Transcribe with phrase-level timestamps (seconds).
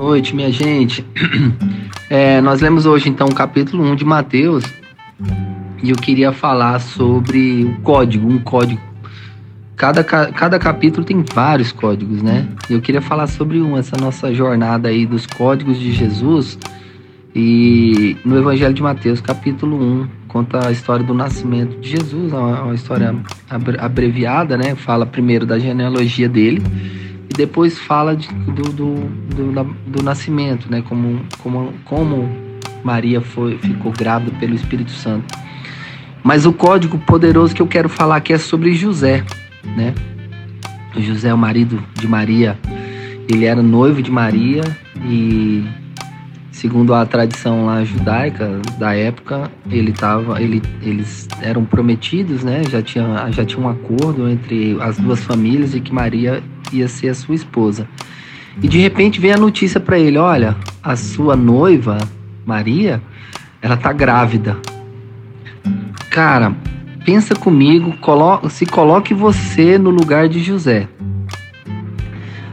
[0.00, 1.04] noite, minha gente.
[2.12, 4.64] É, nós lemos hoje então o capítulo 1 de Mateus
[5.80, 8.80] e eu queria falar sobre o código, um código.
[9.76, 12.48] Cada, cada capítulo tem vários códigos, né?
[12.68, 16.58] E eu queria falar sobre um, essa nossa jornada aí dos códigos de Jesus.
[17.32, 22.64] E no Evangelho de Mateus, capítulo 1, conta a história do nascimento de Jesus, uma,
[22.64, 23.14] uma história
[23.78, 24.74] abreviada, né?
[24.74, 26.60] Fala primeiro da genealogia dele
[27.40, 28.94] depois fala de, do, do,
[29.34, 30.82] do, do, nascimento, né?
[30.86, 32.28] Como, como, como
[32.84, 35.34] Maria foi, ficou grávida pelo Espírito Santo.
[36.22, 39.24] Mas o código poderoso que eu quero falar aqui é sobre José,
[39.74, 39.94] né?
[40.98, 42.58] José, é o marido de Maria,
[43.26, 44.62] ele era noivo de Maria
[45.02, 45.64] e
[46.52, 52.62] segundo a tradição lá judaica da época, ele tava, ele, eles eram prometidos, né?
[52.68, 56.42] Já tinha, já tinha um acordo entre as duas famílias de que Maria
[56.72, 57.88] ia ser a sua esposa.
[58.62, 61.98] E de repente vem a notícia para ele: olha, a sua noiva,
[62.44, 63.00] Maria,
[63.62, 64.56] ela tá grávida.
[66.10, 66.54] Cara,
[67.04, 70.88] pensa comigo, colo se coloque você no lugar de José.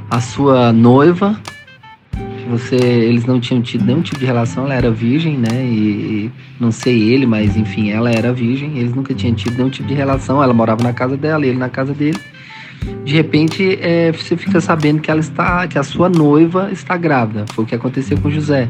[0.10, 1.38] A sua noiva,
[2.50, 5.66] você, eles não tinham tido nenhum tipo de relação, ela era virgem, né?
[5.66, 9.88] E, não sei ele, mas enfim, ela era virgem, eles nunca tinham tido nenhum tipo
[9.88, 10.42] de relação.
[10.42, 12.18] Ela morava na casa dela, ele na casa dele
[13.04, 17.46] de repente é, você fica sabendo que ela está, que a sua noiva está grávida.
[17.54, 18.70] Foi o que aconteceu com José.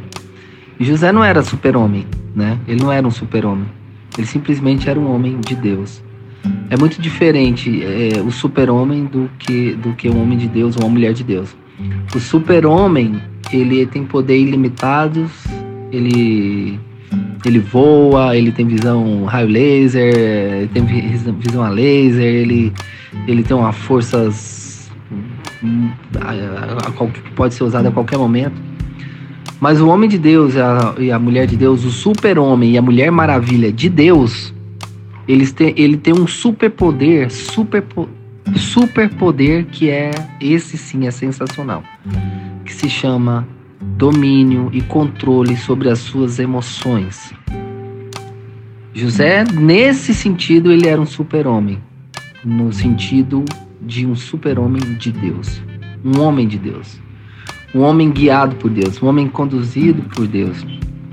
[0.79, 2.05] E José não era super-homem,
[2.35, 2.59] né?
[2.67, 3.65] Ele não era um super-homem.
[4.17, 6.03] Ele simplesmente era um homem de Deus.
[6.69, 10.83] É muito diferente é, o super-homem do que do que um homem de Deus ou
[10.83, 11.55] uma mulher de Deus.
[12.15, 13.21] O super-homem
[13.51, 15.31] ele tem poder ilimitados,
[15.91, 16.79] ele
[17.45, 20.83] ele voa, ele tem visão raio laser, ele tem
[21.33, 22.73] visão a laser, ele,
[23.27, 24.29] ele tem uma força
[27.13, 28.55] que pode ser usada a qualquer momento.
[29.59, 32.81] Mas o homem de Deus e a, a mulher de Deus, o super-homem e a
[32.81, 34.53] mulher maravilha de Deus,
[35.27, 37.83] eles ele tem um superpoder, super,
[38.55, 41.83] super poder que é, esse sim é sensacional,
[42.63, 43.47] que se chama
[43.97, 47.33] domínio e controle sobre as suas emoções.
[48.93, 51.79] José, nesse sentido, ele era um super-homem,
[52.45, 53.43] no sentido
[53.81, 55.61] de um super-homem de Deus,
[56.05, 56.99] um homem de Deus,
[57.73, 60.63] um homem guiado por Deus, um homem conduzido por Deus,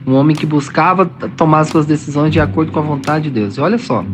[0.07, 3.57] um homem que buscava tomar suas decisões de acordo com a vontade de Deus.
[3.57, 4.05] E olha só,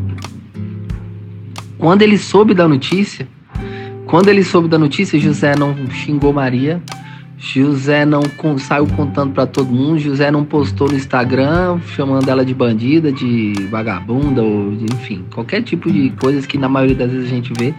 [1.76, 3.26] quando ele soube da notícia,
[4.06, 6.80] quando ele soube da notícia, José não xingou Maria,
[7.40, 8.22] José não
[8.58, 13.54] saiu contando para todo mundo, José não postou no Instagram chamando ela de bandida, de
[13.70, 17.50] vagabunda ou de, enfim, qualquer tipo de coisas que na maioria das vezes a gente
[17.58, 17.74] vê.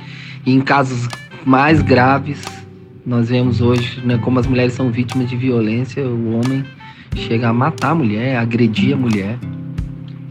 [0.47, 1.07] E em casos
[1.45, 2.43] mais graves,
[3.05, 6.65] nós vemos hoje né, como as mulheres são vítimas de violência, o homem
[7.15, 9.37] chega a matar a mulher, agredir a mulher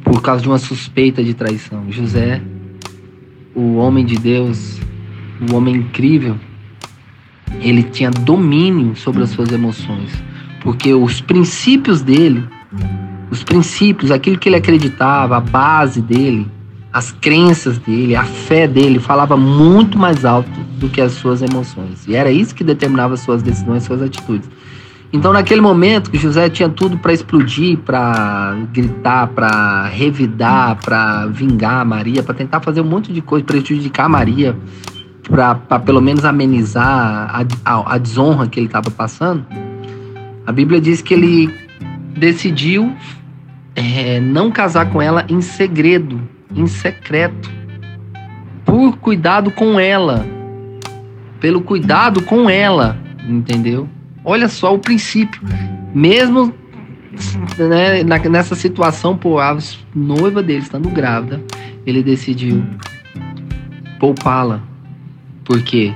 [0.03, 1.85] por causa de uma suspeita de traição.
[1.89, 2.43] José,
[3.55, 4.81] o homem de Deus,
[5.49, 6.37] o homem incrível,
[7.61, 10.11] ele tinha domínio sobre as suas emoções,
[10.63, 12.45] porque os princípios dele,
[13.31, 16.47] os princípios, aquilo que ele acreditava, a base dele,
[16.93, 22.07] as crenças dele, a fé dele falava muito mais alto do que as suas emoções.
[22.09, 24.49] E era isso que determinava as suas decisões, suas atitudes.
[25.13, 31.85] Então, naquele momento que José tinha tudo para explodir, para gritar, para revidar, para vingar
[31.85, 34.57] Maria, para tentar fazer um monte de coisa, prejudicar Maria,
[35.31, 39.47] para pelo menos amenizar a, a, a desonra que ele estava passando,
[40.45, 41.55] a Bíblia diz que ele
[42.17, 42.93] decidiu
[43.77, 46.21] é, não casar com ela em segredo,
[46.55, 47.51] em secreto,
[48.65, 50.27] por cuidado com ela,
[51.39, 52.99] pelo cuidado com ela,
[53.29, 53.89] entendeu?
[54.25, 55.41] Olha só o princípio.
[55.95, 56.53] Mesmo
[57.57, 59.57] né, nessa situação, pô, a
[59.95, 61.41] noiva dele estando grávida,
[61.87, 62.65] ele decidiu
[63.99, 64.70] poupá-la
[65.45, 65.93] porque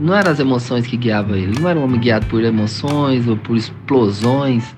[0.00, 1.58] não eram as emoções que guiavam ele.
[1.60, 4.76] Não era um homem guiado por emoções ou por explosões.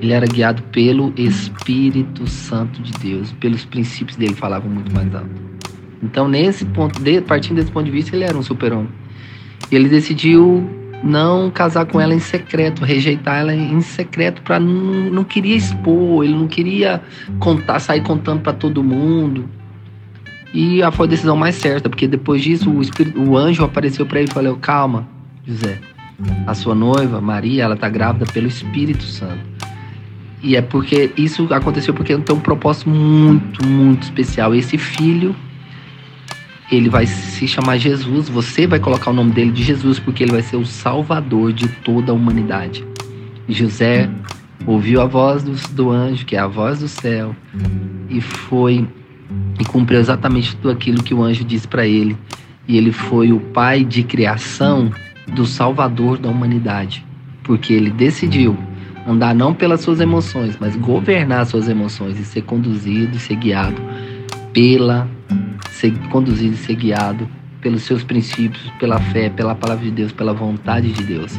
[0.00, 3.32] Ele era guiado pelo Espírito Santo de Deus.
[3.32, 5.48] Pelos princípios dele falavam muito mais alto.
[6.02, 8.88] Então, nesse ponto, de, partindo desse ponto de vista, ele era um super-homem.
[9.70, 10.68] Ele decidiu
[11.02, 16.24] não casar com ela em secreto, rejeitar ela em secreto, para não, não queria expor,
[16.24, 17.02] ele não queria
[17.38, 19.48] contar, sair contando para todo mundo.
[20.52, 24.20] E foi a decisão mais certa, porque depois disso o, espírito, o anjo apareceu para
[24.20, 25.06] ele e falou: Calma,
[25.46, 25.78] José,
[26.46, 29.46] a sua noiva, Maria, ela está grávida pelo Espírito Santo.
[30.42, 34.54] E é porque isso aconteceu porque tem um propósito muito, muito especial.
[34.54, 35.34] Esse filho,
[36.70, 38.28] ele vai se chamar Jesus.
[38.28, 41.68] Você vai colocar o nome dele de Jesus, porque ele vai ser o salvador de
[41.68, 42.84] toda a humanidade.
[43.48, 44.08] José
[44.66, 47.34] ouviu a voz do, do anjo, que é a voz do céu,
[48.08, 48.86] e foi
[49.68, 52.16] cumpriu exatamente tudo aquilo que o anjo disse para ele.
[52.66, 54.90] E ele foi o pai de criação
[55.28, 57.04] do Salvador da humanidade,
[57.42, 58.56] porque ele decidiu
[59.06, 63.80] andar não pelas suas emoções, mas governar suas emoções e ser conduzido e ser guiado
[64.52, 65.08] pela
[65.70, 67.28] ser conduzido e ser guiado
[67.60, 71.38] pelos seus princípios, pela fé, pela palavra de Deus, pela vontade de Deus.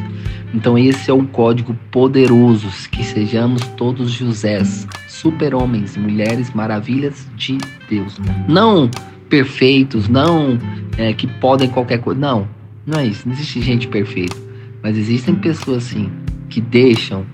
[0.52, 7.58] Então esse é um código poderoso, que sejamos todos Josés, super-homens, mulheres maravilhas de
[7.88, 8.18] Deus.
[8.48, 8.90] Não
[9.30, 10.58] perfeitos, não
[10.98, 12.20] é, que podem qualquer coisa.
[12.20, 12.48] Não,
[12.84, 13.26] não é isso.
[13.26, 14.36] Não existe gente perfeita.
[14.82, 16.10] Mas existem pessoas assim
[16.48, 17.24] que deixam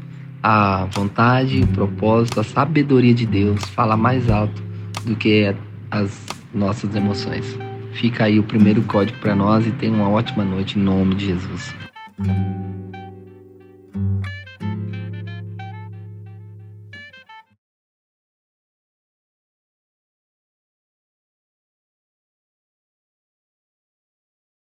[0.42, 4.62] a vontade, o propósito, a sabedoria de Deus falar mais alto
[5.04, 5.54] do que
[5.90, 6.24] as
[6.54, 7.58] nossas emoções.
[8.00, 11.26] Fica aí o primeiro código para nós e tenha uma ótima noite em nome de
[11.26, 11.74] Jesus.